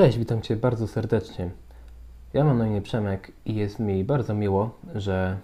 [0.00, 1.50] Cześć, witam Cię bardzo serdecznie.
[2.32, 5.38] Ja mam na imię Przemek i jest mi bardzo miło, że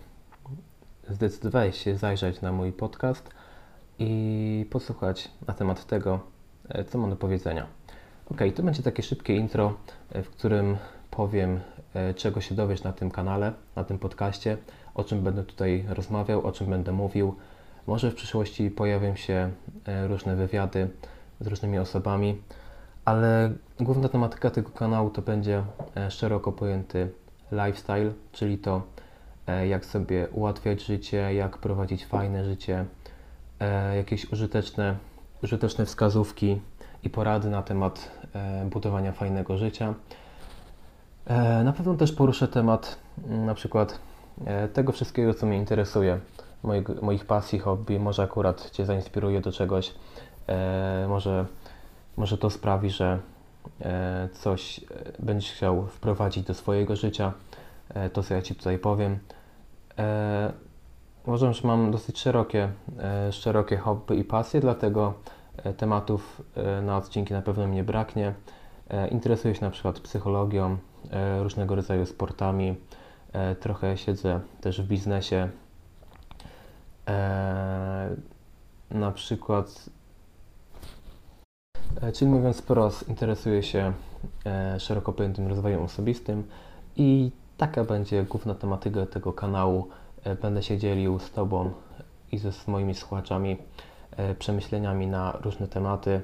[1.08, 3.30] zdecydowałeś się zajrzeć na mój podcast
[3.98, 6.20] i posłuchać na temat tego,
[6.68, 7.66] e, co mam do powiedzenia.
[8.30, 9.74] Ok, to będzie takie szybkie intro,
[10.12, 10.76] e, w którym
[11.10, 11.60] powiem,
[11.94, 14.56] e, czego się dowiesz na tym kanale, na tym podcaście,
[14.94, 17.34] o czym będę tutaj rozmawiał, o czym będę mówił.
[17.86, 19.50] Może w przyszłości pojawią się
[20.08, 20.90] różne wywiady
[21.40, 22.42] z różnymi osobami
[23.06, 25.62] ale główna tematyka tego kanału to będzie
[25.96, 27.10] e, szeroko pojęty
[27.52, 28.82] lifestyle, czyli to,
[29.46, 32.84] e, jak sobie ułatwiać życie, jak prowadzić fajne życie,
[33.60, 34.96] e, jakieś użyteczne,
[35.42, 36.60] użyteczne wskazówki
[37.02, 38.10] i porady na temat
[38.70, 39.94] budowania fajnego życia.
[41.64, 44.00] Na pewno też poruszę temat na przykład
[44.72, 46.20] tego wszystkiego, co mnie interesuje,
[46.62, 49.94] moich, moich pasji, hobby, może akurat Cię zainspiruje do czegoś,
[51.08, 51.46] może
[52.16, 53.18] może to sprawi, że
[53.80, 54.84] e, coś e,
[55.18, 57.32] będziesz chciał wprowadzić do swojego życia,
[57.88, 59.18] e, to co ja Ci tutaj powiem.
[61.26, 62.68] Uważam, że mam dosyć szerokie,
[63.30, 65.14] szerokie hobby i pasje, dlatego
[65.76, 66.42] tematów
[66.82, 68.34] na odcinki na pewno mi nie braknie.
[69.10, 70.76] Interesuję się na przykład psychologią,
[71.42, 72.76] różnego rodzaju sportami,
[73.60, 75.48] trochę siedzę też w biznesie.
[78.90, 79.90] Na przykład
[82.14, 83.92] czyli mówiąc wprost, interesuję się
[84.46, 86.44] e, szeroko pojętym rozwojem osobistym
[86.96, 89.88] i taka będzie główna tematyka tego kanału.
[90.24, 91.70] E, będę się dzielił z Tobą
[92.32, 93.56] i ze z moimi słuchaczami
[94.38, 96.20] przemyśleniami na różne tematy.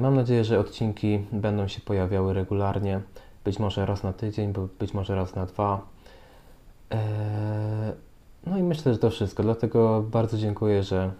[0.00, 3.00] Mam nadzieję, że odcinki będą się pojawiały regularnie,
[3.44, 5.80] być może raz na tydzień, być może raz na dwa.
[8.46, 9.42] No i myślę, że to wszystko.
[9.42, 11.12] Dlatego bardzo dziękuję, że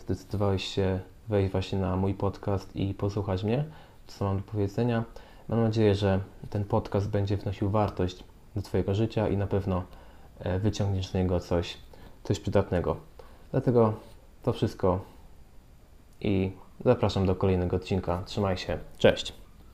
[0.00, 3.64] zdecydowałeś się wejść właśnie na mój podcast i posłuchać mnie,
[4.06, 5.04] co mam do powiedzenia.
[5.48, 8.24] Mam nadzieję, że ten podcast będzie wnosił wartość
[8.56, 9.82] do Twojego życia i na pewno
[10.38, 11.78] e, wyciągniesz z niego coś,
[12.24, 12.96] coś przydatnego.
[13.50, 13.94] Dlatego
[14.42, 15.00] to wszystko
[16.20, 16.52] i
[16.84, 18.22] zapraszam do kolejnego odcinka.
[18.26, 18.78] Trzymaj się.
[18.98, 19.45] Cześć.